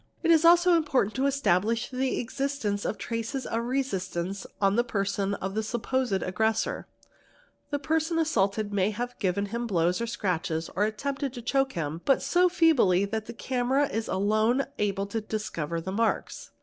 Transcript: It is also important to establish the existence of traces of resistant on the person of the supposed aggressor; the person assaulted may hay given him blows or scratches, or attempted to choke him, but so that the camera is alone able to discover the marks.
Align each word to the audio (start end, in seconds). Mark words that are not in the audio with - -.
It 0.23 0.31
is 0.31 0.43
also 0.43 0.73
important 0.75 1.13
to 1.13 1.27
establish 1.27 1.91
the 1.91 2.17
existence 2.19 2.85
of 2.85 2.97
traces 2.97 3.45
of 3.45 3.63
resistant 3.65 4.43
on 4.59 4.75
the 4.75 4.83
person 4.83 5.35
of 5.35 5.53
the 5.53 5.61
supposed 5.61 6.23
aggressor; 6.23 6.87
the 7.69 7.77
person 7.77 8.17
assaulted 8.17 8.73
may 8.73 8.89
hay 8.89 9.05
given 9.19 9.45
him 9.53 9.67
blows 9.67 10.01
or 10.01 10.07
scratches, 10.07 10.71
or 10.75 10.85
attempted 10.85 11.33
to 11.33 11.43
choke 11.43 11.73
him, 11.73 12.01
but 12.03 12.23
so 12.23 12.47
that 12.49 13.23
the 13.27 13.35
camera 13.37 13.87
is 13.89 14.07
alone 14.07 14.65
able 14.79 15.05
to 15.05 15.21
discover 15.21 15.79
the 15.79 15.91
marks. 15.91 16.49